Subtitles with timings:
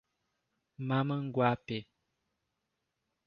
[0.87, 1.77] Mamanguape